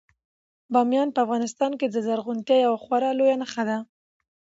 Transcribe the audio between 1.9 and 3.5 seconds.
زرغونتیا یوه خورا لویه